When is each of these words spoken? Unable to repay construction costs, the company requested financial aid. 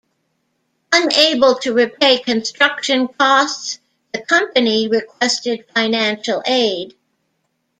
Unable 0.91 1.59
to 1.59 1.73
repay 1.73 2.17
construction 2.17 3.07
costs, 3.07 3.77
the 4.13 4.19
company 4.23 4.87
requested 4.87 5.65
financial 5.75 6.41
aid. 6.47 6.95